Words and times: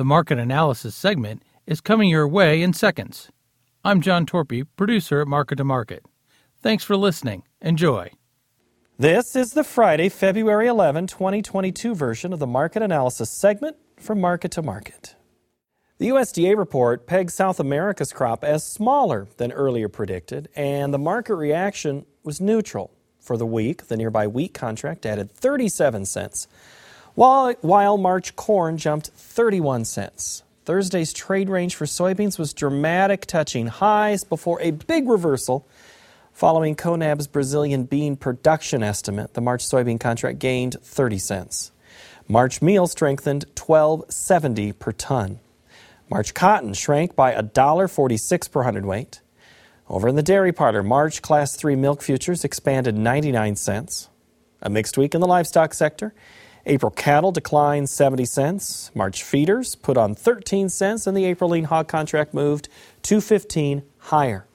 The 0.00 0.04
market 0.04 0.38
analysis 0.38 0.94
segment 0.94 1.42
is 1.66 1.82
coming 1.82 2.08
your 2.08 2.26
way 2.26 2.62
in 2.62 2.72
seconds. 2.72 3.30
I'm 3.84 4.00
John 4.00 4.24
Torpy, 4.24 4.66
producer 4.74 5.20
at 5.20 5.28
Market 5.28 5.56
to 5.56 5.64
Market. 5.64 6.06
Thanks 6.62 6.84
for 6.84 6.96
listening. 6.96 7.42
Enjoy. 7.60 8.10
This 8.98 9.36
is 9.36 9.52
the 9.52 9.62
Friday, 9.62 10.08
February 10.08 10.68
11, 10.68 11.06
2022 11.08 11.94
version 11.94 12.32
of 12.32 12.38
the 12.38 12.46
market 12.46 12.80
analysis 12.82 13.28
segment 13.28 13.76
from 13.98 14.22
Market 14.22 14.52
to 14.52 14.62
Market. 14.62 15.16
The 15.98 16.08
USDA 16.08 16.56
report 16.56 17.06
pegs 17.06 17.34
South 17.34 17.60
America's 17.60 18.14
crop 18.14 18.42
as 18.42 18.64
smaller 18.64 19.28
than 19.36 19.52
earlier 19.52 19.90
predicted, 19.90 20.48
and 20.56 20.94
the 20.94 20.98
market 20.98 21.34
reaction 21.34 22.06
was 22.24 22.40
neutral. 22.40 22.90
For 23.20 23.36
the 23.36 23.44
week, 23.44 23.88
the 23.88 23.98
nearby 23.98 24.26
wheat 24.26 24.54
contract 24.54 25.04
added 25.04 25.30
37 25.30 26.06
cents, 26.06 26.48
while, 27.20 27.52
while 27.60 27.98
March 27.98 28.34
corn 28.34 28.78
jumped 28.78 29.08
31 29.08 29.84
cents. 29.84 30.42
Thursday's 30.64 31.12
trade 31.12 31.50
range 31.50 31.74
for 31.74 31.84
soybeans 31.84 32.38
was 32.38 32.54
dramatic, 32.54 33.26
touching 33.26 33.66
highs 33.66 34.24
before 34.24 34.58
a 34.62 34.70
big 34.70 35.06
reversal. 35.06 35.66
Following 36.32 36.74
CONAB's 36.74 37.26
Brazilian 37.26 37.84
bean 37.84 38.16
production 38.16 38.82
estimate, 38.82 39.34
the 39.34 39.42
March 39.42 39.62
soybean 39.62 40.00
contract 40.00 40.38
gained 40.38 40.76
30 40.82 41.18
cents. 41.18 41.72
March 42.26 42.62
meal 42.62 42.86
strengthened 42.86 43.44
12.70 43.54 44.78
per 44.78 44.92
ton. 44.92 45.40
March 46.08 46.32
cotton 46.32 46.72
shrank 46.72 47.14
by 47.14 47.34
$1.46 47.34 48.50
per 48.50 48.62
hundredweight. 48.62 49.20
Over 49.90 50.08
in 50.08 50.16
the 50.16 50.22
dairy 50.22 50.52
parlor, 50.52 50.82
March 50.82 51.20
Class 51.20 51.54
3 51.54 51.76
milk 51.76 52.00
futures 52.00 52.44
expanded 52.44 52.96
99 52.96 53.56
cents. 53.56 54.08
A 54.62 54.70
mixed 54.70 54.96
week 54.96 55.14
in 55.14 55.20
the 55.20 55.26
livestock 55.26 55.74
sector. 55.74 56.14
April 56.66 56.90
cattle 56.90 57.32
declined 57.32 57.88
70 57.88 58.24
cents. 58.26 58.90
March 58.94 59.22
feeders 59.22 59.74
put 59.74 59.96
on 59.96 60.14
13 60.14 60.68
cents, 60.68 61.06
and 61.06 61.16
the 61.16 61.24
April 61.24 61.50
lean 61.50 61.64
hog 61.64 61.88
contract 61.88 62.34
moved 62.34 62.68
215 63.02 63.82
higher. 63.98 64.46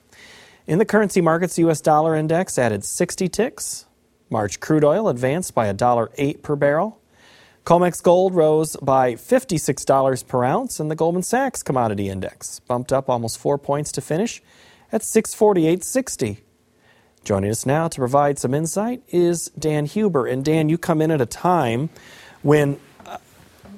In 0.67 0.79
the 0.79 0.85
currency 0.85 1.21
markets, 1.21 1.57
U.S. 1.59 1.81
dollar 1.81 2.15
index 2.15 2.57
added 2.57 2.83
60 2.83 3.27
ticks. 3.29 3.85
March 4.29 4.59
crude 4.59 4.83
oil 4.83 5.07
advanced 5.07 5.53
by 5.53 5.71
$1.08 5.71 6.41
per 6.41 6.55
barrel. 6.55 6.99
COMEX 7.65 8.01
gold 8.03 8.35
rose 8.35 8.75
by 8.81 9.13
$56 9.13 10.27
per 10.27 10.43
ounce, 10.43 10.79
and 10.79 10.91
the 10.91 10.95
Goldman 10.95 11.23
Sachs 11.23 11.63
commodity 11.63 12.09
index 12.09 12.59
bumped 12.59 12.93
up 12.93 13.09
almost 13.09 13.39
four 13.39 13.57
points 13.57 13.91
to 13.93 14.01
finish 14.01 14.41
at 14.91 15.01
648.60. 15.01 16.44
Joining 17.25 17.49
us 17.49 17.65
now 17.65 17.87
to 17.87 17.97
provide 17.97 18.37
some 18.37 18.53
insight 18.53 19.01
is 19.09 19.47
Dan 19.57 19.87
Hueber. 19.87 20.31
And 20.31 20.45
Dan, 20.45 20.69
you 20.69 20.77
come 20.77 21.01
in 21.01 21.09
at 21.09 21.21
a 21.21 21.25
time 21.25 21.89
when 22.43 22.79
uh, 23.03 23.17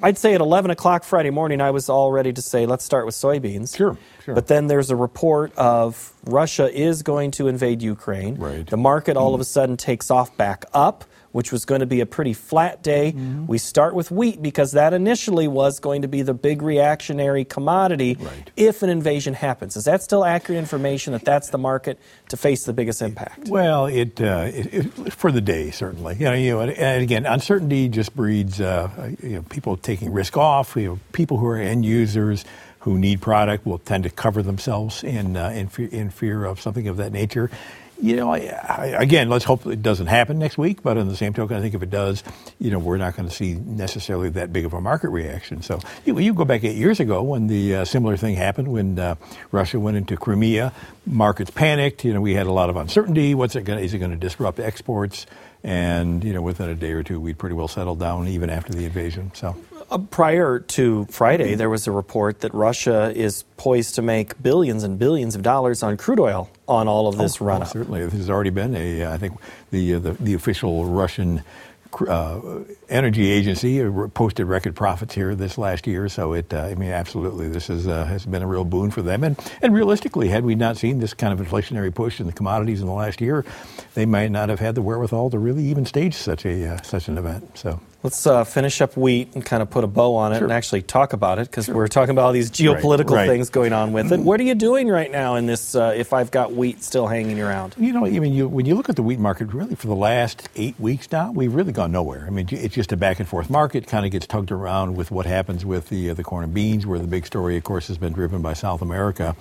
I'd 0.04 0.18
say 0.18 0.34
at 0.34 0.42
11 0.42 0.70
o'clock 0.70 1.06
Friday 1.06 1.30
morning, 1.30 1.62
I 1.62 1.72
was 1.72 1.88
all 1.88 2.12
ready 2.12 2.34
to 2.34 2.42
say, 2.42 2.66
let's 2.66 2.84
start 2.84 3.06
with 3.06 3.16
soybeans. 3.16 3.78
Sure, 3.78 3.98
sure. 4.26 4.36
But 4.36 4.48
then 4.48 4.68
there's 4.68 4.90
a 4.90 4.98
report 4.98 5.56
of 5.56 6.12
Russia 6.26 6.70
is 6.70 7.04
going 7.04 7.32
to 7.32 7.48
invade 7.48 7.82
Ukraine. 7.82 8.36
Right. 8.36 8.68
The 8.68 8.76
market 8.76 9.16
all 9.16 9.34
of 9.34 9.40
a 9.40 9.46
sudden 9.46 9.78
takes 9.78 10.12
off 10.12 10.36
back 10.36 10.66
up 10.74 11.06
which 11.38 11.52
was 11.52 11.66
going 11.66 11.82
to 11.82 11.86
be 11.86 12.02
a 12.02 12.06
pretty 12.08 12.34
flat 12.34 12.82
day. 12.82 13.12
Mm-hmm. 13.12 13.46
We 13.46 13.60
start 13.60 13.94
with 13.94 14.10
wheat 14.10 14.42
because 14.42 14.72
that 14.72 14.92
initially 14.92 15.48
was 15.48 15.80
going 15.80 16.02
to 16.02 16.08
be 16.08 16.24
the 16.24 16.34
big 16.34 16.64
reactionary 16.64 17.46
commodity 17.46 18.18
right. 18.20 18.50
if 18.58 18.82
an 18.82 18.90
invasion 18.90 19.36
happens. 19.36 19.78
Is 19.78 19.86
that 19.86 20.02
still 20.02 20.26
accurate 20.26 20.58
information 20.58 21.14
that 21.14 21.24
that's 21.24 21.52
the 21.52 21.60
market 21.60 22.00
to 22.30 22.38
face 22.38 22.66
the 22.66 22.74
biggest 22.74 23.04
impact? 23.04 23.50
Well, 23.50 23.86
it, 23.86 24.20
uh, 24.20 24.50
it, 24.52 24.74
it 24.74 25.14
for 25.14 25.32
the 25.32 25.40
day 25.40 25.70
certainly. 25.70 26.16
You 26.16 26.26
know, 26.26 26.34
you 26.34 26.52
know, 26.54 26.62
and 26.62 27.04
again, 27.04 27.28
uncertainty 27.28 27.88
just 27.88 28.16
breeds 28.16 28.60
uh, 28.60 29.14
you 29.22 29.36
know, 29.36 29.44
people 29.44 29.78
taking 29.78 30.12
risk 30.12 30.38
off. 30.38 30.76
You 30.76 30.88
know, 30.88 31.00
people 31.12 31.38
who 31.38 31.46
are 31.46 31.58
end 31.58 31.86
users 31.86 32.46
who 32.80 32.98
need 32.98 33.22
product 33.22 33.64
will 33.64 33.78
tend 33.78 34.06
to 34.06 34.10
cover 34.10 34.42
themselves 34.42 35.04
in 35.04 35.38
uh, 35.38 35.50
in, 35.50 35.68
fe- 35.68 35.90
in 35.92 36.10
fear 36.10 36.46
of 36.46 36.60
something 36.60 36.88
of 36.88 36.98
that 36.98 37.12
nature 37.12 37.52
you 38.02 38.16
know, 38.16 38.32
I, 38.32 38.38
I, 38.40 38.86
again, 39.00 39.30
let's 39.30 39.46
hope 39.46 39.66
it 39.66 39.82
doesn't 39.82 40.08
happen 40.08 40.40
next 40.40 40.58
week. 40.58 40.84
But 40.84 40.98
on 40.98 41.08
the 41.08 41.16
same 41.16 41.34
token, 41.34 41.58
I 41.58 41.62
think 41.62 41.74
if 41.74 41.82
it 41.82 41.90
does, 41.90 42.24
you 42.60 42.72
know, 42.72 42.80
we're 42.80 42.98
not 42.98 43.16
going 43.16 43.28
to 43.28 43.34
see 43.34 43.54
necessarily 43.54 44.30
that 44.32 44.54
big 44.54 44.66
of 44.66 44.74
a 44.74 44.82
market 44.82 45.10
reaction. 45.10 45.62
So 45.62 45.80
you, 46.06 46.18
you 46.20 46.34
go 46.34 46.46
back 46.46 46.64
eight 46.64 46.76
years 46.76 47.00
ago 47.00 47.24
when 47.24 47.48
the 47.48 47.76
uh, 47.76 47.86
similar 47.86 48.18
thing 48.18 48.36
happened 48.36 48.68
when 48.68 49.00
uh, 49.00 49.16
Russia 49.52 49.80
went 49.80 49.98
into 49.98 50.16
Crimea, 50.18 50.74
markets 51.06 51.52
panicked. 51.52 52.04
You 52.06 52.14
know, 52.14 52.22
we 52.22 52.34
had 52.34 52.48
a 52.48 52.52
lot 52.52 52.70
of 52.70 52.76
uncertainty. 52.76 53.34
What's 53.36 53.56
it 53.56 53.64
going? 53.64 53.84
Is 53.84 53.94
it 53.94 54.00
going 54.00 54.12
to 54.12 54.18
disrupt 54.18 54.60
exports? 54.60 55.26
And 55.64 56.24
you 56.24 56.34
know, 56.34 56.42
within 56.42 56.70
a 56.70 56.76
day 56.76 56.92
or 56.92 57.04
two, 57.04 57.20
we'd 57.20 57.38
pretty 57.38 57.56
well 57.56 57.68
settled 57.68 58.00
down, 58.00 58.28
even 58.28 58.50
after 58.50 58.74
the 58.74 58.86
invasion. 58.86 59.32
So. 59.34 59.56
Uh, 59.90 59.98
prior 59.98 60.60
to 60.60 61.06
Friday, 61.06 61.56
there 61.56 61.70
was 61.70 61.88
a 61.88 61.92
report 61.92 62.42
that 62.42 62.54
Russia 62.54 63.14
is 63.16 63.44
poised 63.56 63.96
to 63.96 64.02
make 64.02 64.42
billions 64.42 64.84
and 64.84 65.00
billions 65.00 65.34
of 65.36 65.42
dollars 65.42 65.82
on 65.82 65.96
crude 65.96 66.20
oil 66.20 66.50
on 66.68 66.90
all 66.90 67.08
of 67.08 67.18
this 67.18 67.42
oh, 67.42 67.46
run 67.46 67.62
up. 67.62 67.70
Oh, 67.70 67.72
certainly, 67.72 68.04
this 68.04 68.14
has 68.14 68.30
already 68.30 68.50
been 68.50 68.76
a. 68.76 69.06
I 69.06 69.18
think 69.18 69.40
the 69.72 69.96
uh, 69.96 70.00
the, 70.00 70.12
the 70.14 70.34
official 70.34 70.86
Russian 70.86 71.42
uh, 72.08 72.40
energy 72.90 73.30
agency 73.32 73.82
posted 74.14 74.46
record 74.46 74.76
profits 74.76 75.16
here 75.16 75.36
this 75.36 75.58
last 75.58 75.88
year. 75.88 76.10
So 76.10 76.34
it, 76.34 76.54
uh, 76.54 76.64
I 76.64 76.76
mean, 76.76 76.92
absolutely, 76.92 77.48
this 77.48 77.70
is, 77.70 77.88
uh, 77.88 78.06
has 78.06 78.26
been 78.26 78.44
a 78.44 78.48
real 78.48 78.66
boon 78.66 78.92
for 78.92 79.02
them. 79.02 79.24
And, 79.24 79.40
and 79.62 79.74
realistically, 79.74 80.28
had 80.28 80.44
we 80.44 80.56
not 80.56 80.78
seen 80.78 81.00
this 81.00 81.14
kind 81.14 81.38
of 81.38 81.46
inflationary 81.46 81.94
push 81.94 82.20
in 82.20 82.28
the 82.28 82.34
commodities 82.34 82.82
in 82.82 82.88
the 82.88 82.94
last 82.94 83.22
year, 83.22 83.46
they 83.94 84.06
might 84.06 84.32
not 84.32 84.50
have 84.50 84.60
had 84.60 84.76
the 84.76 84.82
wherewithal 84.82 85.30
to 85.32 85.40
really 85.40 85.64
even 85.66 85.86
stage 85.86 86.14
such 86.14 86.46
a 86.46 86.74
uh, 86.74 86.82
such 86.82 87.08
an 87.08 87.18
event. 87.18 87.58
So. 87.58 87.80
Let's 88.04 88.28
uh, 88.28 88.44
finish 88.44 88.80
up 88.80 88.96
wheat 88.96 89.34
and 89.34 89.44
kind 89.44 89.64
of 89.64 89.72
put 89.72 89.84
a 89.84 89.88
bow 89.88 90.16
on 90.16 90.32
it 90.32 90.38
sure. 90.38 90.44
and 90.44 90.54
actually 90.54 90.84
talk 90.84 91.14
about 91.14 91.40
it 91.40 91.50
because 91.50 91.66
sure. 91.66 91.76
we're 91.76 91.88
talking 91.88 92.12
about 92.12 92.26
all 92.26 92.32
these 92.32 92.52
geopolitical 92.52 93.10
right, 93.10 93.22
right. 93.22 93.28
things 93.28 93.50
going 93.50 93.74
on 93.74 93.92
with 93.92 94.12
it. 94.12 94.20
What 94.20 94.40
are 94.40 94.44
you 94.44 94.54
doing 94.54 94.88
right 94.88 95.12
now 95.12 95.36
in 95.36 95.48
this? 95.48 95.74
Uh, 95.74 95.94
if 95.96 96.14
I've 96.14 96.30
got 96.30 96.54
wheat 96.54 96.84
still 96.84 97.08
hanging 97.08 97.42
around, 97.42 97.74
you 97.76 97.92
know, 97.92 98.06
I 98.06 98.12
mean, 98.12 98.34
you, 98.34 98.48
when 98.48 98.68
you 98.68 98.76
look 98.76 98.88
at 98.88 98.96
the 98.96 99.04
wheat 99.04 99.18
market, 99.18 99.52
really 99.52 99.74
for 99.74 99.88
the 99.88 99.96
last 99.96 100.48
eight 100.56 100.80
weeks 100.80 101.12
now, 101.12 101.32
we've 101.32 101.54
really 101.54 101.72
gone 101.72 101.92
nowhere. 101.92 102.24
I 102.28 102.30
mean, 102.30 102.48
it's 102.52 102.76
just 102.76 102.92
a 102.92 102.98
back 102.98 103.20
and 103.20 103.28
forth 103.28 103.50
market. 103.50 103.88
Kind 103.88 104.06
of 104.06 104.12
gets 104.12 104.28
tugged 104.28 104.52
around 104.52 104.96
with 104.96 105.10
what 105.10 105.26
happens 105.26 105.66
with 105.66 105.90
the 105.90 106.12
uh, 106.12 106.14
the 106.14 106.24
corn 106.24 106.44
and 106.44 106.54
beans, 106.54 106.86
where 106.86 107.00
the 107.00 107.08
big 107.08 107.26
story, 107.26 107.58
of 107.58 107.64
course, 107.64 107.88
has 107.88 107.98
been 107.98 108.14
driven 108.14 108.44
by 108.44 108.54
South 108.54 108.84
America. 108.84 109.36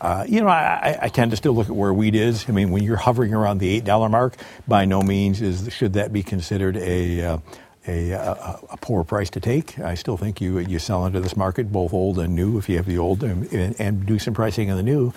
Uh, 0.00 0.24
you 0.28 0.40
know, 0.40 0.48
I, 0.48 0.98
I, 1.02 1.08
tend 1.08 1.30
to 1.30 1.36
still 1.36 1.52
look 1.52 1.68
at 1.68 1.76
where 1.76 1.94
wheat 1.94 2.16
is. 2.16 2.46
I 2.48 2.52
mean, 2.52 2.72
when 2.72 2.82
you're 2.82 2.96
hovering 2.96 3.32
around 3.32 3.58
the 3.58 3.68
eight 3.68 3.84
dollar 3.84 4.08
mark, 4.08 4.34
by 4.66 4.84
no 4.86 5.02
means 5.02 5.40
is 5.40 5.72
should 5.72 5.92
that 5.92 6.12
be 6.12 6.24
considered 6.24 6.76
a 6.76 7.22
uh, 7.22 7.38
a, 7.86 8.10
a, 8.10 8.60
a, 8.70 8.76
poor 8.76 9.02
price 9.04 9.30
to 9.30 9.40
take. 9.40 9.78
I 9.78 9.94
still 9.94 10.16
think 10.16 10.40
you 10.40 10.58
you 10.58 10.78
sell 10.78 11.04
into 11.06 11.20
this 11.20 11.36
market, 11.36 11.72
both 11.72 11.92
old 11.92 12.18
and 12.18 12.34
new, 12.34 12.58
if 12.58 12.68
you 12.68 12.76
have 12.76 12.86
the 12.86 12.98
old, 12.98 13.24
and, 13.24 13.80
and, 13.80 14.06
do 14.06 14.18
some 14.18 14.34
pricing 14.34 14.70
on 14.70 14.76
the 14.76 14.82
new. 14.82 15.12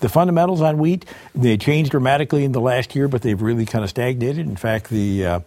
The 0.00 0.08
fundamentals 0.08 0.60
on 0.60 0.78
wheat 0.78 1.04
they 1.34 1.56
changed 1.56 1.92
dramatically 1.92 2.44
in 2.44 2.52
the 2.52 2.60
last 2.60 2.94
year, 2.94 3.08
but 3.08 3.22
they've 3.22 3.40
really 3.40 3.66
kind 3.66 3.84
of 3.84 3.90
stagnated. 3.90 4.46
In 4.46 4.56
fact, 4.56 4.90
the 4.90 5.26
uh, 5.26 5.40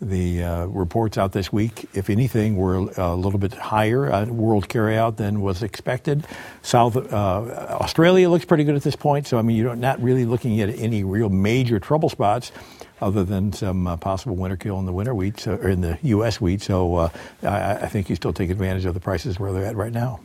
the 0.00 0.44
uh, 0.44 0.66
reports 0.66 1.18
out 1.18 1.32
this 1.32 1.52
week, 1.52 1.88
if 1.92 2.08
anything, 2.08 2.56
were 2.56 2.76
a 2.76 3.14
little 3.16 3.38
bit 3.38 3.52
higher 3.54 4.12
on 4.12 4.36
world 4.36 4.68
carryout 4.68 5.16
than 5.16 5.40
was 5.40 5.62
expected. 5.62 6.24
South 6.62 6.96
uh, 6.96 7.76
Australia 7.80 8.28
looks 8.28 8.44
pretty 8.44 8.64
good 8.64 8.76
at 8.76 8.82
this 8.82 8.96
point, 8.96 9.26
so 9.26 9.38
I 9.38 9.42
mean 9.42 9.56
you're 9.56 9.74
not 9.74 10.00
really 10.00 10.24
looking 10.24 10.60
at 10.60 10.68
any 10.68 11.02
real 11.04 11.28
major 11.28 11.80
trouble 11.80 12.08
spots 12.08 12.52
other 13.00 13.24
than 13.24 13.52
some 13.52 13.86
uh, 13.86 13.96
possible 13.96 14.36
winter 14.36 14.56
kill 14.56 14.78
in 14.78 14.86
the 14.86 14.92
winter 14.92 15.14
wheat, 15.14 15.40
so, 15.40 15.54
or 15.54 15.68
in 15.68 15.80
the 15.80 15.98
U.S. 16.02 16.40
wheat. 16.40 16.62
So 16.62 16.94
uh, 16.96 17.08
I, 17.42 17.74
I, 17.74 17.86
think 17.86 18.10
you 18.10 18.16
still 18.16 18.32
take 18.32 18.50
advantage 18.50 18.84
of 18.84 18.94
the 18.94 19.00
prices 19.00 19.38
where 19.38 19.52
they're 19.52 19.66
at 19.66 19.76
right 19.76 19.92
now. 19.92 20.20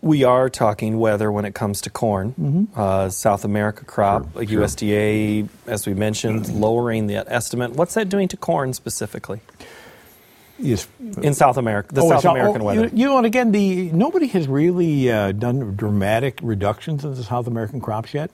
We 0.00 0.22
are 0.24 0.50
talking 0.50 0.98
weather 0.98 1.32
when 1.32 1.46
it 1.46 1.54
comes 1.54 1.80
to 1.82 1.90
corn. 1.90 2.32
Mm-hmm. 2.32 2.78
Uh, 2.78 3.08
South 3.08 3.44
America 3.44 3.84
crop, 3.84 4.34
sure, 4.34 4.44
USDA, 4.44 5.48
sure. 5.48 5.72
as 5.72 5.86
we 5.86 5.94
mentioned, 5.94 6.52
lowering 6.52 7.06
the 7.06 7.16
estimate. 7.32 7.72
What's 7.72 7.94
that 7.94 8.10
doing 8.10 8.28
to 8.28 8.36
corn 8.36 8.74
specifically? 8.74 9.40
Yes. 10.58 10.86
In 11.20 11.34
South 11.34 11.56
America, 11.56 11.92
the 11.94 12.02
oh, 12.02 12.10
South 12.10 12.24
American 12.26 12.62
oh, 12.62 12.64
weather. 12.66 12.90
You 12.92 13.06
know, 13.06 13.16
and 13.16 13.26
again, 13.26 13.50
the 13.50 13.90
nobody 13.90 14.28
has 14.28 14.46
really 14.46 15.10
uh, 15.10 15.32
done 15.32 15.74
dramatic 15.74 16.38
reductions 16.42 17.04
in 17.04 17.14
the 17.14 17.24
South 17.24 17.48
American 17.48 17.80
crops 17.80 18.14
yet 18.14 18.30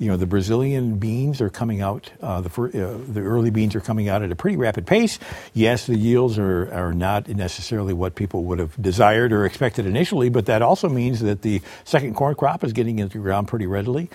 you 0.00 0.06
know, 0.06 0.16
the 0.16 0.26
Brazilian 0.26 0.96
beans 0.96 1.42
are 1.42 1.50
coming 1.50 1.82
out, 1.82 2.10
uh, 2.22 2.40
the, 2.40 2.48
uh, 2.48 3.12
the 3.12 3.20
early 3.20 3.50
beans 3.50 3.74
are 3.74 3.82
coming 3.82 4.08
out 4.08 4.22
at 4.22 4.32
a 4.32 4.34
pretty 4.34 4.56
rapid 4.56 4.86
pace. 4.86 5.18
Yes, 5.52 5.86
the 5.86 5.94
yields 5.94 6.38
are, 6.38 6.72
are 6.72 6.94
not 6.94 7.28
necessarily 7.28 7.92
what 7.92 8.14
people 8.14 8.44
would 8.44 8.58
have 8.58 8.80
desired 8.80 9.30
or 9.30 9.44
expected 9.44 9.84
initially, 9.84 10.30
but 10.30 10.46
that 10.46 10.62
also 10.62 10.88
means 10.88 11.20
that 11.20 11.42
the 11.42 11.60
second 11.84 12.14
corn 12.16 12.34
crop 12.34 12.64
is 12.64 12.72
getting 12.72 12.98
into 12.98 13.18
the 13.18 13.22
ground 13.22 13.46
pretty 13.46 13.66
readily. 13.66 14.08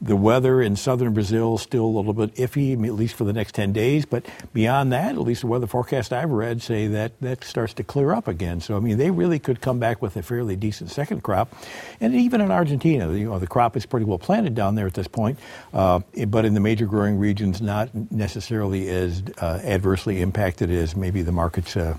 The 0.00 0.14
weather 0.14 0.62
in 0.62 0.76
southern 0.76 1.12
Brazil 1.12 1.56
is 1.56 1.62
still 1.62 1.86
a 1.86 1.86
little 1.86 2.12
bit 2.12 2.36
iffy, 2.36 2.74
at 2.74 2.94
least 2.94 3.16
for 3.16 3.24
the 3.24 3.32
next 3.32 3.56
10 3.56 3.72
days, 3.72 4.06
but 4.06 4.24
beyond 4.52 4.92
that, 4.92 5.16
at 5.16 5.20
least 5.20 5.40
the 5.40 5.48
weather 5.48 5.66
forecast 5.66 6.12
I've 6.12 6.30
read 6.30 6.62
say 6.62 6.86
that 6.86 7.20
that 7.20 7.42
starts 7.42 7.74
to 7.74 7.82
clear 7.82 8.12
up 8.12 8.28
again. 8.28 8.60
So, 8.60 8.76
I 8.76 8.80
mean, 8.80 8.96
they 8.96 9.10
really 9.10 9.40
could 9.40 9.60
come 9.60 9.80
back 9.80 10.00
with 10.00 10.16
a 10.16 10.22
fairly 10.22 10.54
decent 10.54 10.92
second 10.92 11.24
crop. 11.24 11.52
And 12.00 12.14
even 12.14 12.40
in 12.40 12.52
Argentina, 12.52 13.12
you 13.12 13.24
know, 13.24 13.40
the 13.40 13.48
crop 13.48 13.76
is 13.76 13.86
pretty 13.86 14.06
well 14.06 14.20
planted 14.20 14.54
down 14.54 14.76
there 14.76 14.86
at 14.86 14.94
this 14.94 15.08
point 15.08 15.31
point, 15.34 15.38
uh, 15.72 16.00
but 16.26 16.44
in 16.44 16.54
the 16.54 16.60
major 16.60 16.86
growing 16.86 17.18
regions, 17.18 17.60
not 17.60 17.90
necessarily 18.10 18.88
as 18.88 19.22
uh, 19.40 19.60
adversely 19.64 20.20
impacted 20.20 20.70
as 20.70 20.96
maybe 20.96 21.22
the 21.22 21.32
markets 21.32 21.76
uh, 21.76 21.96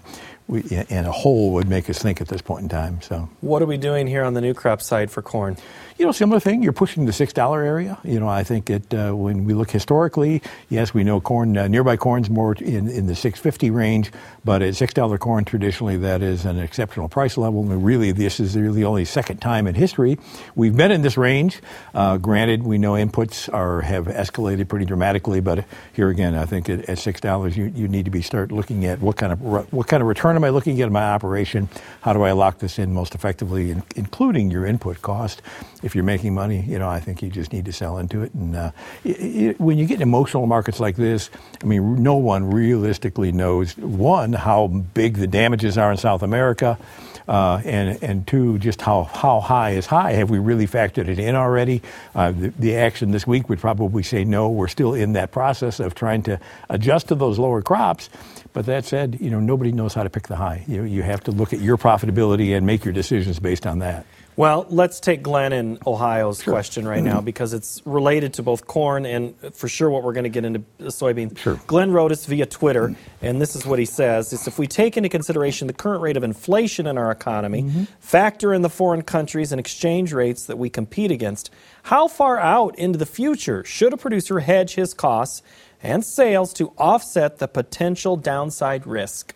we, 0.48 0.62
in 0.62 1.06
a 1.06 1.12
whole 1.12 1.54
would 1.54 1.68
make 1.68 1.90
us 1.90 2.00
think 2.00 2.22
at 2.22 2.28
this 2.28 2.42
point 2.42 2.64
in 2.64 2.70
time. 2.70 3.02
So, 3.02 3.30
what 3.42 3.62
are 3.62 3.66
we 3.66 3.78
doing 3.78 4.08
here 4.08 4.24
on 4.24 4.34
the 4.34 4.42
new 4.42 4.54
crop 4.54 4.82
side 4.82 5.10
for 5.10 5.22
corn? 5.22 5.58
You 5.98 6.06
know, 6.06 6.12
similar 6.12 6.40
thing. 6.40 6.64
You're 6.64 6.74
pushing 6.74 7.06
the 7.06 7.14
six 7.14 7.34
dollar 7.34 7.62
area. 7.62 7.98
You 8.04 8.20
know, 8.20 8.28
I 8.28 8.44
think 8.44 8.66
that 8.66 8.94
uh, 8.94 9.14
when 9.14 9.46
we 9.46 9.54
look 9.54 9.72
historically, 9.72 10.42
yes, 10.70 10.94
we 10.94 11.04
know 11.04 11.22
corn 11.22 11.58
uh, 11.58 11.68
nearby 11.68 11.98
corn's 11.98 12.30
more 12.30 12.56
in, 12.56 12.90
in 12.90 13.08
the 13.08 13.16
six 13.16 13.40
fifty 13.40 13.70
range, 13.70 14.12
but 14.44 14.62
at 14.62 14.76
six 14.76 14.94
dollar 14.94 15.18
corn 15.18 15.46
traditionally 15.46 15.98
that 15.98 16.22
is 16.22 16.46
an 16.46 16.60
exceptional 16.60 17.10
price 17.10 17.38
level. 17.38 17.62
And 17.62 17.86
really, 17.86 18.12
this 18.12 18.40
is 18.40 18.58
really 18.58 18.84
only 18.84 19.06
second 19.06 19.38
time 19.38 19.68
in 19.68 19.76
history 19.76 20.18
we've 20.56 20.76
been 20.76 20.92
in 20.92 21.04
this 21.04 21.18
range. 21.18 21.62
Uh, 21.94 22.18
granted, 22.18 22.64
we 22.64 22.78
know 22.78 22.94
inputs 22.94 23.52
are 23.54 23.82
have 23.82 24.06
escalated 24.08 24.68
pretty 24.68 24.86
dramatically, 24.86 25.40
but 25.40 25.66
here 25.94 26.10
again, 26.10 26.36
I 26.36 26.46
think 26.46 26.70
at, 26.70 26.90
at 26.90 26.98
six 26.98 27.22
dollars, 27.22 27.56
you, 27.56 27.72
you 27.76 27.88
need 27.88 28.06
to 28.06 28.12
be 28.12 28.22
start 28.22 28.52
looking 28.52 28.86
at 28.86 29.00
what 29.00 29.16
kind 29.18 29.32
of 29.32 29.42
what 29.72 29.88
kind 29.88 30.02
of 30.02 30.08
return 30.08 30.33
am 30.36 30.44
I 30.44 30.50
looking 30.50 30.80
at 30.82 30.88
in 30.88 30.94
my 30.94 31.04
operation? 31.04 31.70
How 32.02 32.14
do 32.14 32.24
I 32.24 32.32
lock 32.32 32.60
this 32.60 32.80
in 32.80 32.94
most 32.94 33.16
effectively, 33.16 33.72
in, 33.72 33.84
including 33.96 34.52
your 34.52 34.66
input 34.66 35.02
cost? 35.02 35.42
if 35.84 35.94
you're 35.94 36.04
making 36.04 36.34
money, 36.34 36.62
you 36.62 36.80
know, 36.80 36.90
I 36.90 37.00
think 37.00 37.22
you 37.22 37.30
just 37.30 37.52
need 37.52 37.66
to 37.66 37.74
sell 37.74 37.98
into 37.98 38.24
it. 38.24 38.34
And 38.34 38.56
uh, 38.56 38.72
it, 39.04 39.10
it, 39.10 39.60
when 39.60 39.78
you 39.78 39.86
get 39.86 40.02
emotional 40.02 40.48
markets 40.48 40.80
like 40.80 40.96
this, 40.96 41.30
I 41.62 41.66
mean, 41.66 42.02
no 42.02 42.16
one 42.16 42.50
realistically 42.50 43.34
knows 43.34 43.78
one 43.78 44.34
how 44.34 44.68
big 44.68 45.18
the 45.18 45.28
damages 45.28 45.78
are 45.78 45.92
in 45.92 45.98
South 45.98 46.24
America. 46.24 46.78
Uh, 47.26 47.62
and 47.64 48.04
and 48.04 48.28
two, 48.28 48.60
just 48.60 48.82
how, 48.82 49.04
how 49.04 49.40
high 49.40 49.72
is 49.72 49.86
high? 49.86 50.12
Have 50.12 50.30
we 50.30 50.40
really 50.40 50.68
factored 50.68 51.08
it 51.08 51.20
in 51.20 51.36
already? 51.36 51.82
Uh, 52.14 52.34
the, 52.34 52.50
the, 52.60 52.76
action 52.76 53.12
this 53.12 53.26
week 53.26 53.48
would 53.48 53.60
probably 53.60 54.04
say 54.04 54.26
no. 54.26 54.50
We're 54.50 54.68
still 54.68 54.94
in 54.94 55.14
that 55.14 55.32
process 55.32 55.80
of 55.80 55.96
trying 55.96 56.24
to 56.24 56.38
adjust 56.70 57.08
to 57.08 57.16
those 57.16 57.40
lower 57.40 57.62
crops. 57.62 58.10
But 58.52 58.66
that 58.66 58.84
said, 58.84 59.20
you 59.22 59.30
know 59.30 59.40
nobody 59.40 59.72
knows 59.72 59.94
how 59.94 60.04
to 60.04 60.10
pick 60.10 60.23
the 60.28 60.36
high. 60.36 60.64
You 60.68 60.84
you 60.84 61.04
have 61.04 61.24
to 61.26 61.32
look 61.32 61.54
at 61.54 61.60
your 61.60 61.78
profitability 61.78 62.56
and 62.56 62.66
make 62.66 62.86
your 62.86 62.94
decisions 62.94 63.40
based 63.40 63.66
on 63.66 63.80
that. 63.80 64.06
Well, 64.36 64.66
let's 64.70 65.00
take 65.00 65.22
Glenn 65.22 65.54
in 65.54 65.78
Ohio's 65.86 66.42
sure. 66.42 66.54
question 66.54 66.88
right 66.88 67.04
now 67.04 67.22
because 67.32 67.54
it's 67.54 67.82
related 67.86 68.34
to 68.36 68.44
both 68.44 68.66
corn 68.66 69.06
and 69.06 69.36
for 69.54 69.68
sure 69.68 69.90
what 69.90 70.04
we're 70.04 70.14
going 70.14 70.24
to 70.24 70.30
get 70.30 70.44
into 70.44 70.60
soybeans. 70.82 71.38
Sure. 71.38 71.60
Glenn 71.68 71.92
wrote 71.92 72.12
us 72.12 72.26
via 72.26 72.46
Twitter, 72.46 72.96
and 73.22 73.40
this 73.40 73.56
is 73.56 73.66
what 73.66 73.80
he 73.80 73.86
says: 73.86 74.34
"Is 74.34 74.48
if 74.48 74.58
we 74.58 74.68
take 74.68 74.98
into 74.98 75.10
consideration 75.10 75.68
the 75.68 75.74
current 75.74 76.02
rate 76.02 76.18
of 76.18 76.24
inflation 76.24 76.88
in 76.88 76.98
our 76.98 77.12
economy, 77.12 77.64
mm-hmm. 77.64 77.84
factor 78.00 78.54
in 78.54 78.64
the 78.64 78.70
foreign 78.70 79.04
countries 79.04 79.52
and 79.52 79.60
exchange 79.60 80.14
rates 80.14 80.46
that 80.46 80.58
we 80.58 80.70
compete 80.70 81.12
against, 81.12 81.52
how 81.84 82.08
far 82.08 82.40
out 82.40 82.78
into 82.78 82.98
the 82.98 83.06
future 83.06 83.64
should 83.64 83.94
a 83.94 83.98
producer 83.98 84.40
hedge 84.40 84.76
his 84.76 84.94
costs 84.94 85.44
and 85.82 86.04
sales 86.04 86.54
to 86.54 86.70
offset 86.78 87.38
the 87.38 87.48
potential 87.48 88.18
downside 88.18 88.88
risk?" 88.88 89.36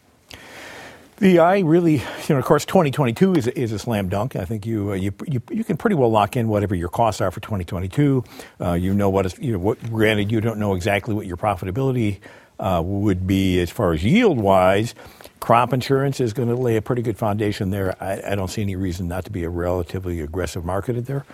The 1.19 1.40
I 1.40 1.60
really, 1.62 1.96
you 1.96 2.04
know, 2.30 2.38
of 2.38 2.46
course, 2.46 2.64
2022 2.66 3.34
is 3.34 3.48
a, 3.48 3.60
is 3.60 3.72
a 3.72 3.80
slam 3.80 4.08
dunk. 4.08 4.36
I 4.36 4.46
think 4.46 4.68
you, 4.68 4.92
uh, 4.92 4.94
you, 4.94 5.12
you 5.25 5.42
you 5.50 5.64
can 5.64 5.75
pretty 5.75 5.96
well 5.96 6.12
lock 6.12 6.38
in 6.38 6.48
whatever 6.48 6.75
your 6.75 6.90
costs 6.90 7.22
are 7.22 7.31
for 7.31 7.40
2022. 7.40 8.24
Uh, 8.62 8.74
you 8.74 8.94
know 8.94 9.10
what 9.10 9.25
is, 9.25 9.36
you 9.40 9.54
know, 9.54 9.58
what, 9.58 9.81
granted, 9.90 10.31
you 10.31 10.42
don't 10.42 10.60
know 10.60 10.75
exactly 10.75 11.16
what 11.16 11.25
your 11.25 11.38
profitability 11.38 12.19
uh, 12.60 12.84
would 12.86 13.25
be 13.25 13.60
as 13.60 13.72
far 13.72 13.94
as 13.94 14.04
yield 14.04 14.40
wise. 14.40 14.94
Crop 15.40 15.74
insurance 15.74 16.19
is 16.19 16.34
going 16.34 16.50
to 16.50 16.56
lay 16.56 16.75
a 16.75 16.84
pretty 16.84 17.02
good 17.02 17.18
foundation 17.18 17.72
there. 17.72 17.96
I, 18.02 18.34
I, 18.34 18.36
don't 18.36 18.48
see 18.48 18.62
any 18.62 18.75
reason 18.75 19.08
not 19.08 19.25
to 19.25 19.31
be 19.31 19.44
a 19.44 19.50
relatively 19.50 20.22
aggressive 20.22 20.66
market 20.66 21.06
there. 21.06 21.25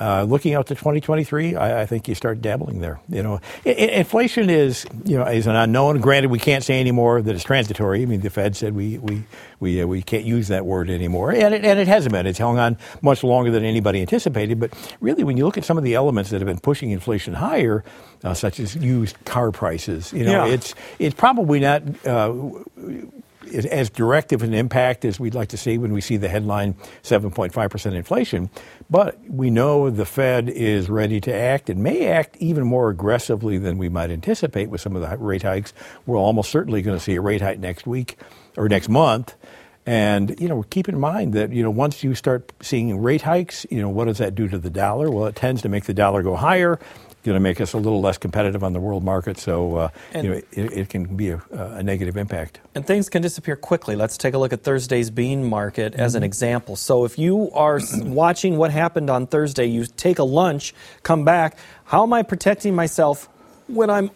Uh, 0.00 0.22
looking 0.22 0.54
out 0.54 0.66
to 0.66 0.74
2023, 0.74 1.56
I, 1.56 1.82
I, 1.82 1.86
think 1.86 2.08
you 2.08 2.14
start 2.14 2.40
dabbling 2.40 2.80
there. 2.80 3.00
You 3.10 3.22
know, 3.22 3.38
I, 3.66 3.68
inflation 3.68 4.48
is 4.48 4.86
you 5.04 5.18
know 5.18 5.26
is 5.26 5.46
an 5.46 5.56
unknown. 5.56 6.00
Granted, 6.00 6.30
we 6.30 6.38
can't 6.38 6.64
say 6.64 6.80
anymore 6.80 7.20
that 7.20 7.34
it's 7.34 7.44
transitory. 7.44 8.00
I 8.00 8.06
mean, 8.06 8.22
the 8.22 8.30
Fed 8.30 8.56
said 8.56 8.74
we 8.74 8.96
we 8.96 9.24
we 9.60 9.82
uh, 9.82 9.86
we 9.86 10.00
can't 10.00 10.24
use 10.24 10.48
that 10.48 10.64
word 10.64 10.88
anymore, 10.88 11.32
and 11.32 11.54
it, 11.54 11.66
and 11.66 11.78
it 11.78 11.86
hasn't 11.86 12.14
been. 12.14 12.26
It's 12.26 12.38
hung 12.38 12.58
on 12.58 12.78
much 13.02 13.22
longer 13.22 13.50
than 13.50 13.62
anybody 13.62 14.00
anticipated. 14.00 14.58
But 14.58 14.72
really, 15.00 15.22
when 15.22 15.36
you 15.36 15.44
look 15.44 15.58
at 15.58 15.66
some 15.66 15.76
of 15.76 15.84
the 15.84 15.94
elements 15.94 16.30
that 16.30 16.40
have 16.40 16.48
been 16.48 16.60
pushing 16.60 16.92
inflation 16.92 17.34
higher, 17.34 17.84
uh, 18.24 18.32
such 18.32 18.58
as 18.58 18.74
used 18.76 19.22
car 19.26 19.52
prices, 19.52 20.14
you 20.14 20.24
know, 20.24 20.46
yeah. 20.46 20.52
it's 20.54 20.74
it's 20.98 21.14
probably 21.14 21.60
not 21.60 21.82
uh, 22.06 22.32
as 23.52 23.90
direct 23.90 24.32
of 24.32 24.42
an 24.42 24.54
impact 24.54 25.04
as 25.04 25.20
we'd 25.20 25.34
like 25.34 25.48
to 25.48 25.56
see 25.56 25.78
when 25.78 25.92
we 25.92 26.00
see 26.00 26.16
the 26.16 26.28
headline 26.28 26.74
7.5% 27.02 27.94
inflation. 27.94 28.50
But 28.88 29.18
we 29.28 29.50
know 29.50 29.90
the 29.90 30.06
Fed 30.06 30.48
is 30.48 30.88
ready 30.88 31.20
to 31.22 31.34
act 31.34 31.70
and 31.70 31.82
may 31.82 32.06
act 32.06 32.36
even 32.38 32.64
more 32.64 32.90
aggressively 32.90 33.58
than 33.58 33.78
we 33.78 33.88
might 33.88 34.10
anticipate 34.10 34.70
with 34.70 34.80
some 34.80 34.96
of 34.96 35.02
the 35.02 35.16
rate 35.18 35.42
hikes. 35.42 35.72
We're 36.06 36.18
almost 36.18 36.50
certainly 36.50 36.82
going 36.82 36.98
to 36.98 37.02
see 37.02 37.14
a 37.14 37.20
rate 37.20 37.40
hike 37.40 37.58
next 37.58 37.86
week 37.86 38.18
or 38.56 38.68
next 38.68 38.88
month. 38.88 39.34
And 39.86 40.38
you 40.38 40.48
know, 40.48 40.62
keep 40.64 40.88
in 40.88 41.00
mind 41.00 41.32
that 41.32 41.52
you 41.52 41.62
know 41.62 41.70
once 41.70 42.04
you 42.04 42.14
start 42.14 42.52
seeing 42.60 43.00
rate 43.00 43.22
hikes, 43.22 43.64
you 43.70 43.80
know 43.80 43.88
what 43.88 44.04
does 44.04 44.18
that 44.18 44.34
do 44.34 44.46
to 44.46 44.58
the 44.58 44.70
dollar? 44.70 45.10
Well, 45.10 45.26
it 45.26 45.34
tends 45.34 45.62
to 45.62 45.68
make 45.68 45.84
the 45.84 45.94
dollar 45.94 46.22
go 46.22 46.36
higher 46.36 46.78
going 47.24 47.34
to 47.34 47.40
make 47.40 47.60
us 47.60 47.72
a 47.72 47.78
little 47.78 48.00
less 48.00 48.18
competitive 48.18 48.64
on 48.64 48.72
the 48.72 48.80
world 48.80 49.04
market. 49.04 49.38
So, 49.38 49.76
uh, 49.76 49.88
you 50.14 50.22
know, 50.22 50.32
it, 50.32 50.46
it, 50.52 50.88
can 50.88 51.16
be 51.16 51.30
a, 51.30 51.42
a, 51.52 51.82
negative 51.82 52.16
impact. 52.16 52.60
And 52.74 52.86
things 52.86 53.08
can 53.08 53.22
disappear 53.22 53.56
quickly. 53.56 53.96
Let's 53.96 54.16
take 54.16 54.34
a 54.34 54.38
look 54.38 54.52
at 54.52 54.62
Thursday's 54.62 55.10
bean 55.10 55.44
market 55.44 55.94
as 55.94 56.12
mm-hmm. 56.12 56.18
an 56.18 56.22
example. 56.22 56.76
So, 56.76 57.04
if 57.04 57.18
you 57.18 57.50
are 57.52 57.80
watching 58.02 58.56
what 58.56 58.70
happened 58.70 59.10
on 59.10 59.26
Thursday, 59.26 59.66
you 59.66 59.86
take 59.86 60.18
a 60.18 60.24
lunch, 60.24 60.74
come 61.02 61.24
back. 61.24 61.56
How 61.84 62.02
am 62.02 62.12
I 62.12 62.22
protecting 62.22 62.74
myself 62.74 63.28
when 63.66 63.90
I'm 63.90 64.10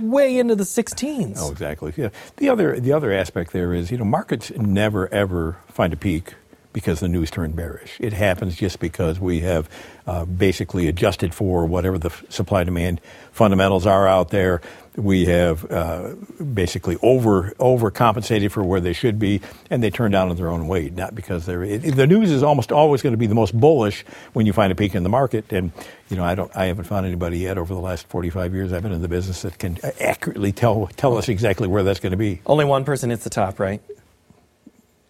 way 0.00 0.38
into 0.38 0.54
the 0.56 0.64
16s? 0.64 1.36
Oh, 1.38 1.50
exactly. 1.50 1.92
Yeah. 1.96 2.10
The 2.36 2.48
other 2.48 2.78
the 2.78 2.92
other 2.92 3.12
aspect 3.12 3.52
there 3.52 3.72
is, 3.72 3.90
you 3.90 3.98
know, 3.98 4.04
markets 4.04 4.50
never 4.56 5.12
ever 5.12 5.56
find 5.68 5.92
a 5.92 5.96
peak 5.96 6.34
because 6.74 7.00
the 7.00 7.08
news 7.08 7.30
turned 7.30 7.56
bearish. 7.56 7.96
It 8.00 8.12
happens 8.12 8.56
just 8.56 8.80
because 8.80 9.18
we 9.18 9.40
have 9.40 9.70
uh, 10.06 10.26
basically 10.26 10.88
adjusted 10.88 11.32
for 11.32 11.64
whatever 11.64 11.96
the 11.96 12.10
supply 12.28 12.64
demand 12.64 13.00
fundamentals 13.32 13.86
are 13.86 14.06
out 14.06 14.28
there. 14.28 14.60
We 14.96 15.24
have 15.26 15.70
uh, 15.72 16.14
basically 16.52 16.98
over 17.00 17.52
overcompensated 17.58 18.50
for 18.50 18.62
where 18.62 18.80
they 18.80 18.92
should 18.92 19.18
be, 19.18 19.40
and 19.70 19.82
they 19.82 19.90
turn 19.90 20.10
down 20.10 20.28
on 20.30 20.36
their 20.36 20.50
own 20.50 20.68
weight. 20.68 20.94
Not 20.94 21.14
because 21.14 21.46
they're 21.46 21.64
it, 21.64 21.80
the 21.96 22.06
news 22.06 22.30
is 22.30 22.42
almost 22.42 22.70
always 22.70 23.02
going 23.02 23.12
to 23.12 23.18
be 23.18 23.26
the 23.26 23.34
most 23.34 23.58
bullish 23.58 24.04
when 24.34 24.44
you 24.44 24.52
find 24.52 24.70
a 24.70 24.74
peak 24.74 24.94
in 24.94 25.02
the 25.02 25.08
market. 25.08 25.52
And 25.52 25.72
you 26.10 26.16
know, 26.16 26.24
I 26.24 26.34
don't, 26.34 26.54
I 26.56 26.66
haven't 26.66 26.84
found 26.84 27.06
anybody 27.06 27.38
yet 27.38 27.56
over 27.56 27.72
the 27.72 27.80
last 27.80 28.06
45 28.08 28.52
years 28.52 28.72
I've 28.72 28.82
been 28.82 28.92
in 28.92 29.02
the 29.02 29.08
business 29.08 29.42
that 29.42 29.58
can 29.58 29.78
accurately 30.00 30.52
tell 30.52 30.88
tell 30.96 31.16
us 31.16 31.28
exactly 31.28 31.66
where 31.66 31.82
that's 31.82 32.00
going 32.00 32.12
to 32.12 32.18
be. 32.18 32.40
Only 32.46 32.64
one 32.64 32.84
person 32.84 33.10
hits 33.10 33.24
the 33.24 33.30
top, 33.30 33.58
right? 33.58 33.80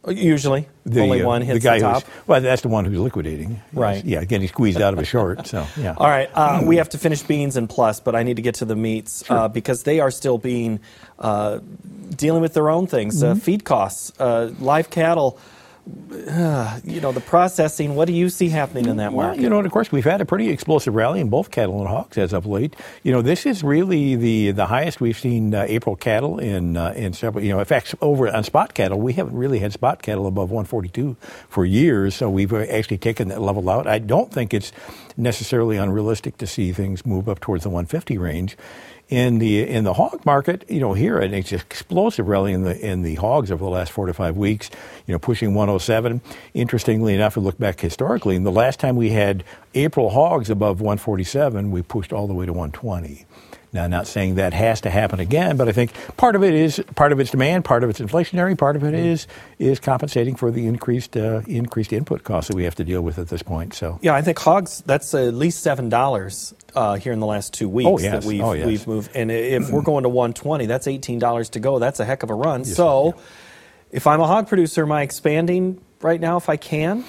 Usually, 0.07 0.69
the, 0.85 1.01
only 1.01 1.23
uh, 1.23 1.27
one 1.27 1.41
hits 1.43 1.63
the, 1.63 1.67
guy 1.67 1.79
the 1.79 1.85
top. 1.85 2.05
well, 2.27 2.41
that's 2.41 2.63
the 2.63 2.69
one 2.69 2.85
who's 2.85 2.99
liquidating. 2.99 3.63
Right. 3.73 4.05
Yeah, 4.05 4.25
getting 4.25 4.49
squeezed 4.49 4.81
out 4.81 4.93
of 4.93 4.99
a 4.99 5.05
short. 5.05 5.47
So, 5.47 5.67
yeah. 5.79 5.95
All 5.97 6.09
right. 6.09 6.29
Uh, 6.35 6.63
we 6.65 6.77
have 6.77 6.91
to 6.91 6.99
finish 6.99 7.23
beans 7.23 7.57
and 7.57 7.69
plus, 7.71 8.01
but 8.01 8.15
I 8.15 8.23
need 8.23 8.37
to 8.37 8.43
get 8.43 8.57
to 8.57 8.67
the 8.67 8.77
meats 8.77 9.25
sure. 9.25 9.37
uh, 9.37 9.49
because 9.49 9.85
they 9.85 10.01
are 10.01 10.11
still 10.11 10.37
being 10.37 10.81
uh, 11.19 11.61
dealing 12.11 12.43
with 12.43 12.53
their 12.53 12.69
own 12.69 12.87
things. 12.87 13.23
Uh, 13.23 13.31
mm-hmm. 13.31 13.39
feed 13.39 13.65
costs, 13.65 14.13
uh, 14.21 14.53
live 14.59 14.91
cattle 14.91 15.39
you 15.87 17.01
know, 17.01 17.13
the 17.13 17.23
processing, 17.25 17.95
what 17.95 18.07
do 18.07 18.15
you 18.15 18.31
see 18.31 18.49
happening 18.49 18.87
in 18.87 18.97
that 18.97 19.13
well, 19.13 19.29
market? 19.29 19.43
You 19.43 19.51
know, 19.51 19.59
and 19.59 19.67
of 19.67 19.73
course, 19.73 19.93
we've 19.93 20.05
had 20.05 20.21
a 20.21 20.25
pretty 20.25 20.49
explosive 20.49 20.95
rally 20.95 21.21
in 21.21 21.29
both 21.29 21.51
cattle 21.51 21.79
and 21.81 21.89
hogs 21.89 22.17
as 22.17 22.33
of 22.33 22.47
late. 22.47 22.75
You 23.03 23.13
know, 23.13 23.21
this 23.21 23.45
is 23.45 23.63
really 23.63 24.17
the 24.17 24.53
the 24.53 24.67
highest 24.67 25.01
we've 25.01 25.19
seen 25.19 25.55
uh, 25.55 25.67
April 25.69 25.97
cattle 25.97 26.39
in 26.39 26.77
uh, 26.79 26.93
in 26.97 27.13
several. 27.13 27.45
You 27.45 27.53
know, 27.53 27.59
in 27.59 27.65
fact, 27.67 27.95
over 28.01 28.29
on 28.35 28.45
spot 28.45 28.73
cattle, 28.73 28.99
we 28.99 29.13
haven't 29.13 29.37
really 29.37 29.59
had 29.59 29.73
spot 29.73 30.01
cattle 30.03 30.27
above 30.27 30.51
142 30.51 31.17
for 31.49 31.67
years. 31.67 32.15
So 32.15 32.31
we've 32.31 32.53
actually 32.53 32.99
taken 32.99 33.29
that 33.29 33.43
level 33.43 33.69
out. 33.69 33.87
I 33.87 33.99
don't 33.99 34.33
think 34.33 34.55
it's 34.55 34.73
necessarily 35.17 35.77
unrealistic 35.77 36.39
to 36.39 36.47
see 36.47 36.73
things 36.73 37.05
move 37.05 37.29
up 37.29 37.41
towards 37.41 37.65
the 37.65 37.71
150 37.71 38.17
range 38.19 38.57
in 39.09 39.39
the 39.39 39.63
in 39.63 39.85
the 39.85 39.95
hog 39.95 40.25
market, 40.25 40.65
you 40.69 40.81
know, 40.81 40.95
here 40.95 41.19
an 41.19 41.35
explosive 41.35 42.27
rally 42.27 42.53
in 42.53 42.63
the 42.63 42.79
in 42.79 43.03
the 43.03 43.17
hogs 43.17 43.51
over 43.51 43.63
the 43.63 43.71
last 43.71 43.93
four 43.93 44.07
to 44.07 44.15
five 44.15 44.37
weeks. 44.37 44.71
You 45.07 45.13
know, 45.13 45.19
pushing 45.19 45.55
107. 45.55 46.21
Interestingly 46.55 47.15
enough, 47.15 47.37
we 47.37 47.43
look 47.43 47.59
back 47.59 47.81
historically, 47.81 48.37
and 48.37 48.47
the 48.47 48.51
last 48.53 48.81
time 48.81 48.97
we 48.97 49.11
had 49.11 49.45
April 49.75 50.11
hogs 50.11 50.49
above 50.49 50.81
147, 50.81 51.71
we 51.71 51.83
pushed 51.83 52.13
all 52.13 52.27
the 52.27 52.35
way 52.35 52.47
to 52.47 52.53
120. 52.53 53.27
Now, 53.75 53.89
not 53.89 54.07
saying 54.07 54.37
that 54.37 54.55
has 54.55 54.81
to 54.83 54.91
happen 54.91 55.19
again, 55.19 55.57
but 55.57 55.69
I 55.69 55.73
think 55.73 55.93
part 56.17 56.37
of 56.37 56.45
it 56.45 56.55
is 56.55 56.81
part 56.95 57.11
of 57.11 57.19
its 57.19 57.33
demand, 57.33 57.65
part 57.65 57.83
of 57.83 57.91
it's 57.91 57.99
inflationary, 57.99 58.57
part 58.57 58.77
of 58.77 58.85
it 58.85 58.95
is 58.95 59.27
is 59.59 59.81
compensating 59.81 60.37
for 60.37 60.53
the 60.53 60.69
increased 60.69 61.17
uh, 61.17 61.43
increased 61.49 61.93
input 61.93 62.23
costs 62.23 62.49
that 62.49 62.57
we 62.57 62.63
have 62.63 62.77
to 62.77 62.85
deal 62.85 63.03
with 63.03 63.19
at 63.19 63.29
this 63.29 63.43
point. 63.43 63.75
So, 63.75 63.99
yeah, 64.01 64.15
I 64.15 64.23
think 64.23 64.39
hogs 64.39 64.85
that's 64.87 65.13
at 65.13 65.35
least 65.35 65.61
seven 65.65 65.89
dollars 65.89 66.55
uh, 66.77 66.95
here 66.95 67.13
in 67.13 67.19
the 67.19 67.27
last 67.27 67.53
two 67.53 67.69
weeks 67.69 67.89
oh, 67.89 67.99
yes. 67.99 68.13
that 68.13 68.25
we've 68.25 68.41
oh, 68.41 68.53
yes. 68.53 68.65
we've 68.65 68.87
moved, 68.87 69.11
and 69.13 69.33
if 69.33 69.69
we're 69.71 69.83
going 69.93 70.05
to 70.05 70.09
120, 70.09 70.67
that's 70.67 70.87
eighteen 70.87 71.19
dollars 71.19 71.49
to 71.51 71.59
go. 71.59 71.81
That's 71.81 71.99
a 71.99 72.05
heck 72.05 72.23
of 72.23 72.31
a 72.31 72.35
run. 72.35 72.61
Yes, 72.61 72.77
so, 72.77 73.15
yeah. 73.17 73.23
if 73.91 74.07
I'm 74.07 74.21
a 74.21 74.27
hog 74.29 74.47
producer, 74.47 74.85
am 74.85 74.93
I 74.93 75.03
expanding 75.03 75.81
right 76.01 76.21
now 76.21 76.37
if 76.37 76.49
I 76.49 76.57
can? 76.57 77.05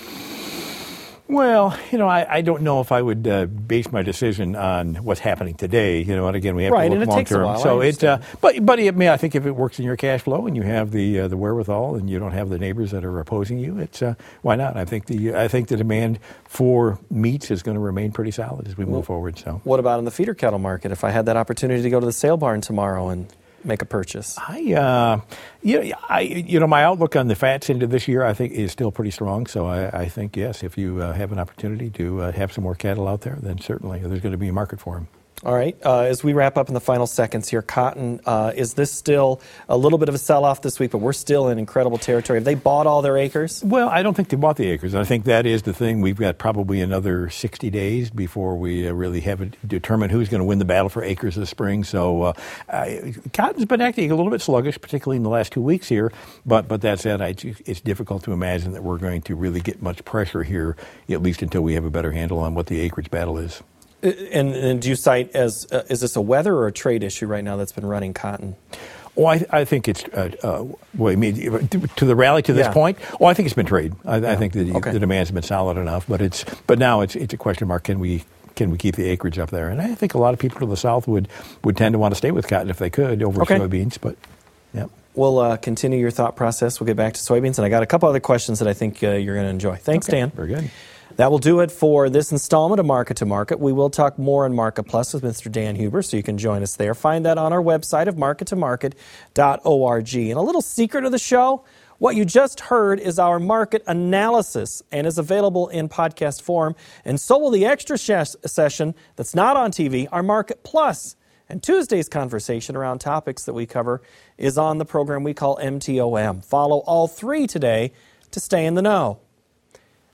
Well, 1.28 1.78
you 1.92 1.98
know, 1.98 2.08
I, 2.08 2.36
I 2.36 2.42
don't 2.42 2.62
know 2.62 2.82
if 2.82 2.92
I 2.92 3.02
would 3.02 3.28
uh, 3.28 3.48
base 3.48 3.92
my 3.92 4.04
decision 4.04 4.56
on 4.56 4.96
what's 4.96 5.22
happening 5.22 5.56
today. 5.56 6.02
You 6.02 6.16
know, 6.16 6.28
and 6.28 6.36
again, 6.36 6.56
we 6.56 6.66
have 6.66 6.74
right, 6.74 6.88
to 6.88 7.00
look 7.00 7.08
long 7.08 7.26
term. 7.26 7.60
So 7.60 7.82
it, 7.82 8.04
uh, 8.04 8.20
but 8.42 8.64
but 8.64 8.80
I 8.80 8.92
mean, 8.92 9.10
I 9.10 9.18
think 9.18 9.34
if 9.34 9.46
it 9.46 9.52
works 9.52 9.80
in 9.80 9.86
your 9.86 9.98
cash 9.98 10.22
flow 10.22 10.46
and 10.46 10.56
you 10.56 10.62
have 10.62 10.92
the 10.92 11.22
uh, 11.22 11.28
the 11.28 11.36
wherewithal 11.36 11.96
and 11.96 12.10
you 12.10 12.20
don't 12.20 12.34
have 12.34 12.50
the 12.50 12.60
neighbors 12.60 12.92
that 12.92 13.04
are 13.04 13.20
opposing 13.20 13.58
you, 13.58 13.80
it's 13.80 14.04
uh, 14.04 14.14
why 14.44 14.56
not? 14.56 14.78
I 14.78 14.86
think 14.86 15.08
the 15.08 15.34
I 15.34 15.48
think 15.48 15.70
the 15.70 15.78
demand 15.78 16.20
for 16.44 17.00
meats 17.10 17.50
is 17.50 17.64
going 17.64 17.76
to 17.76 17.82
remain 17.82 18.12
pretty 18.12 18.32
solid 18.32 18.68
as 18.68 18.78
we 18.78 18.86
move 18.86 19.08
forward. 19.08 19.40
So, 19.40 19.62
what 19.64 19.80
about 19.80 19.98
in 19.98 20.06
the 20.06 20.12
feeder 20.12 20.36
cattle 20.36 20.60
market? 20.60 20.92
If 20.92 21.04
I 21.04 21.10
had 21.10 21.26
that 21.26 21.38
opportunity 21.38 21.82
to 21.82 21.90
go 21.90 22.00
to 22.00 22.06
the 22.06 22.14
sale 22.14 22.38
barn 22.38 22.62
tomorrow 22.62 23.10
and 23.10 23.28
make 23.66 23.82
a 23.82 23.86
purchase? 23.86 24.38
I, 24.38 24.74
uh, 24.74 25.22
you 25.62 25.82
know, 25.82 25.96
I, 26.10 26.22
you 26.22 26.60
know, 26.60 26.68
my 26.68 26.84
outlook 26.84 27.16
on 27.16 27.28
the 27.28 27.36
fats 27.36 27.70
into 27.70 27.88
this 27.88 28.08
year, 28.08 28.24
I 28.24 28.34
think, 28.34 28.54
is 28.54 28.72
still 28.72 28.92
pretty 28.92 29.12
strong. 29.12 29.48
So 29.48 29.66
I, 29.66 30.02
I 30.02 30.10
think 30.10 30.36
yes, 30.36 30.64
if 30.64 30.78
you 30.78 31.02
uh, 31.02 31.14
have 31.14 31.32
an 31.32 31.40
opportunity 31.40 31.90
to 31.92 32.22
uh, 32.22 32.32
have 32.32 32.52
some 32.52 32.64
more 32.64 32.76
cattle 32.76 33.08
out 33.08 33.22
there, 33.22 33.38
then 33.42 33.60
certainly 33.60 34.00
there's 34.00 34.22
going 34.22 34.32
to 34.32 34.38
be 34.38 34.48
a 34.48 34.54
market 34.54 34.80
for 34.80 34.96
them. 34.96 35.08
All 35.44 35.54
right. 35.54 35.78
Uh, 35.84 36.00
as 36.02 36.24
we 36.24 36.32
wrap 36.32 36.58
up 36.58 36.70
in 36.70 36.74
the 36.74 36.80
final 36.80 37.06
seconds 37.06 37.50
here, 37.50 37.62
cotton, 37.62 38.22
uh, 38.26 38.54
is 38.56 38.76
this 38.76 38.90
still 38.90 39.42
a 39.68 39.76
little 39.76 40.00
bit 40.00 40.08
of 40.08 40.16
a 40.16 40.18
sell 40.18 40.46
off 40.46 40.62
this 40.62 40.80
week, 40.80 40.92
but 40.92 41.00
we're 41.00 41.14
still 41.14 41.50
in 41.50 41.60
incredible 41.60 41.98
territory? 41.98 42.38
Have 42.38 42.46
they 42.46 42.56
bought 42.56 42.88
all 42.88 43.02
their 43.02 43.18
acres? 43.18 43.62
Well, 43.64 43.90
I 43.90 44.02
don't 44.02 44.14
think 44.14 44.30
they 44.30 44.38
bought 44.38 44.56
the 44.56 44.68
acres. 44.70 44.96
I 44.96 45.04
think 45.04 45.26
that 45.26 45.46
is 45.46 45.64
the 45.64 45.74
thing. 45.74 46.00
We've 46.00 46.18
got 46.18 46.38
probably 46.38 46.80
another 46.80 47.30
60 47.30 47.70
days 47.70 48.10
before 48.10 48.56
we 48.56 48.88
uh, 48.88 48.94
really 48.94 49.20
have 49.22 49.42
it 49.42 49.56
determined 49.68 50.14
who's 50.14 50.30
going 50.30 50.40
to 50.40 50.46
win 50.46 50.60
the 50.60 50.66
battle 50.66 50.88
for 50.88 51.04
acres 51.04 51.36
this 51.36 51.50
spring. 51.50 51.84
So 51.84 52.24
uh, 52.24 52.34
cotton's 53.34 53.66
been 53.66 53.82
acting 53.82 54.10
a 54.12 54.16
little 54.16 54.32
bit 54.32 54.42
sluggish, 54.42 54.80
particularly 54.80 55.18
in 55.18 55.24
the 55.24 55.30
last 55.30 55.52
two 55.52 55.62
weeks 55.62 55.90
here. 55.90 56.14
But, 56.46 56.70
but 56.70 56.80
that 56.82 57.02
said, 57.02 57.22
I, 57.22 57.36
it's 57.66 57.82
difficult 57.82 58.24
to 58.24 58.32
imagine 58.32 58.72
that 58.72 58.84
we're 58.84 59.00
going 59.00 59.22
to 59.24 59.36
really 59.36 59.60
get 59.60 59.82
much 59.82 60.04
pressure 60.06 60.44
here, 60.44 60.78
at 61.10 61.22
least 61.22 61.42
until 61.42 61.62
we 61.62 61.74
have 61.74 61.84
a 61.84 61.92
better 61.92 62.14
handle 62.14 62.40
on 62.40 62.56
what 62.56 62.68
the 62.68 62.80
acreage 62.80 63.12
battle 63.12 63.38
is. 63.38 63.62
And, 64.02 64.54
and 64.54 64.82
do 64.82 64.90
you 64.90 64.96
cite 64.96 65.36
as 65.36 65.68
uh, 65.72 65.84
is 65.90 66.02
this 66.02 66.16
a 66.16 66.22
weather 66.22 66.54
or 66.54 66.68
a 66.68 66.72
trade 66.72 67.04
issue 67.04 67.26
right 67.26 67.44
now 67.44 67.56
that's 67.58 67.72
been 67.72 67.86
running 67.86 68.14
cotton? 68.14 68.56
Well, 69.16 69.28
I, 69.28 69.46
I 69.62 69.66
think 69.66 69.88
it's. 69.88 70.04
Uh, 70.06 70.32
uh, 70.44 70.66
well, 70.96 71.14
I 71.14 71.16
mean, 71.16 71.68
to 71.70 72.06
the 72.06 72.16
rally 72.16 72.42
to 72.44 72.54
this 72.54 72.68
yeah. 72.68 72.74
point. 72.74 72.98
Oh, 73.20 73.26
I 73.26 73.34
think 73.34 73.46
it's 73.46 73.56
been 73.56 73.66
trade. 73.66 73.96
I, 74.06 74.18
yeah. 74.18 74.32
I 74.32 74.36
think 74.36 74.54
the, 74.54 74.74
okay. 74.74 74.92
the 74.92 75.00
demand's 75.00 75.32
been 75.32 75.44
solid 75.44 75.78
enough, 75.78 76.06
but 76.08 76.22
it's. 76.22 76.44
But 76.68 76.80
now 76.80 77.02
it's 77.02 77.16
it's 77.16 77.34
a 77.34 77.38
question 77.38 77.68
mark. 77.68 77.86
Can 77.86 78.00
we 78.00 78.26
can 78.56 78.72
we 78.72 78.78
keep 78.78 78.96
the 78.96 79.06
acreage 79.06 79.40
up 79.40 79.52
there? 79.52 79.70
And 79.70 79.82
I 79.82 79.96
think 79.96 80.14
a 80.14 80.18
lot 80.18 80.34
of 80.34 80.40
people 80.40 80.60
to 80.60 80.66
the 80.66 80.78
south 80.78 81.08
would 81.08 81.30
would 81.64 81.78
tend 81.78 81.94
to 81.94 82.00
want 82.00 82.12
to 82.12 82.18
stay 82.18 82.32
with 82.32 82.48
cotton 82.48 82.70
if 82.70 82.78
they 82.78 82.90
could 82.90 83.24
over 83.24 83.42
okay. 83.44 83.58
soybeans. 83.58 83.98
But 84.00 84.18
yeah. 84.74 84.88
We'll 85.14 85.40
uh, 85.40 85.56
continue 85.56 85.98
your 85.98 86.12
thought 86.12 86.36
process. 86.36 86.82
We'll 86.82 86.88
get 86.88 86.98
back 86.98 87.14
to 87.14 87.20
soybeans, 87.22 87.58
and 87.58 87.66
I 87.66 87.70
got 87.70 87.84
a 87.84 87.86
couple 87.86 88.10
other 88.10 88.20
questions 88.20 88.60
that 88.60 88.68
I 88.68 88.74
think 88.74 89.02
uh, 89.02 89.12
you're 89.12 89.36
going 89.36 89.46
to 89.46 89.50
enjoy. 89.50 89.78
Thanks, 89.78 90.10
okay. 90.10 90.18
Dan. 90.18 90.32
Very 90.32 90.50
good. 90.50 90.70
That 91.18 91.32
will 91.32 91.40
do 91.40 91.62
it 91.62 91.72
for 91.72 92.10
this 92.10 92.34
installment 92.34 92.82
of 92.82 92.86
Market 92.86 93.16
to 93.18 93.26
Market. 93.26 93.60
We 93.60 93.72
will 93.72 93.90
talk 93.90 94.20
more 94.20 94.44
on 94.44 94.54
Market 94.54 94.84
Plus 94.84 95.14
with 95.14 95.24
Mr. 95.24 95.50
Dan 95.50 95.78
Hueber, 95.78 96.04
so 96.04 96.18
you 96.18 96.24
can 96.24 96.38
join 96.38 96.62
us 96.62 96.76
there. 96.76 96.94
Find 96.94 97.26
that 97.26 97.38
on 97.38 97.54
our 97.54 97.62
website 97.62 98.08
of 98.08 98.16
markettomarket.org. 98.16 100.16
And 100.16 100.34
a 100.34 100.42
little 100.42 100.62
secret 100.62 101.06
of 101.06 101.14
the 101.14 101.20
show 101.20 101.64
what 101.98 102.18
you 102.18 102.26
just 102.26 102.60
heard 102.60 103.00
is 103.00 103.18
our 103.18 103.40
market 103.40 103.82
analysis 103.88 104.84
and 104.92 105.08
is 105.08 105.18
available 105.18 105.70
in 105.70 105.88
podcast 105.88 106.42
form. 106.42 106.76
And 107.06 107.20
so 107.20 107.38
will 107.38 107.52
the 107.52 107.66
extra 107.66 107.98
session 107.98 108.96
that's 109.16 109.34
not 109.34 109.56
on 109.56 109.72
TV, 109.72 110.10
our 110.12 110.22
Market 110.22 110.64
Plus. 110.64 111.16
And 111.48 111.64
Tuesday's 111.64 112.10
conversation 112.10 112.76
around 112.76 113.00
topics 113.00 113.46
that 113.46 113.54
we 113.54 113.66
cover 113.66 114.02
is 114.38 114.58
on 114.58 114.78
the 114.78 114.86
program 114.86 115.24
we 115.24 115.34
call 115.34 115.58
MTOM. 115.58 116.44
Follow 116.44 116.80
all 116.80 117.08
three 117.08 117.48
today 117.48 117.94
to 118.32 118.42
stay 118.42 118.66
in 118.66 118.74
the 118.74 118.82
know. 118.82 119.20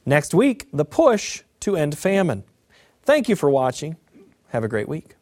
Next 0.05 0.33
week, 0.33 0.67
the 0.73 0.85
push 0.85 1.43
to 1.61 1.75
end 1.75 1.97
famine. 1.97 2.43
Thank 3.03 3.29
you 3.29 3.35
for 3.35 3.49
watching. 3.49 3.97
Have 4.49 4.63
a 4.63 4.67
great 4.67 4.89
week. 4.89 5.15